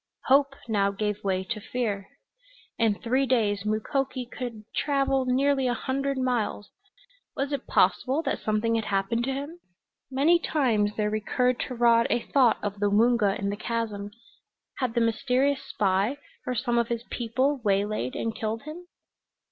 Hope 0.25 0.55
now 0.67 0.89
gave 0.89 1.23
way 1.23 1.43
to 1.43 1.61
fear. 1.61 2.07
In 2.79 2.95
three 2.95 3.27
days 3.27 3.65
Mukoki 3.67 4.25
could 4.25 4.63
travel 4.75 5.25
nearly 5.27 5.67
a 5.67 5.75
hundred 5.75 6.17
miles. 6.17 6.71
Was 7.35 7.51
it 7.51 7.67
possible 7.67 8.23
that 8.23 8.39
something 8.41 8.73
had 8.73 8.85
happened 8.85 9.25
to 9.25 9.31
him? 9.33 9.59
Many 10.09 10.39
times 10.39 10.95
there 10.97 11.11
recurred 11.11 11.59
to 11.67 11.75
Rod 11.75 12.07
a 12.09 12.23
thought 12.25 12.57
of 12.63 12.79
the 12.79 12.89
Woonga 12.89 13.37
in 13.37 13.51
the 13.51 13.55
chasm. 13.55 14.09
Had 14.79 14.95
the 14.95 15.01
mysterious 15.01 15.61
spy, 15.61 16.17
or 16.47 16.55
some 16.55 16.79
of 16.79 16.87
his 16.87 17.03
people, 17.11 17.61
waylaid 17.63 18.15
and 18.15 18.35
killed 18.35 18.63
him? 18.63 18.87